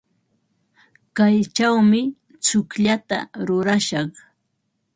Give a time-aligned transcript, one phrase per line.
[1.15, 2.01] Kaychawmi
[2.43, 3.17] tsukllata
[3.47, 4.11] rurashaq.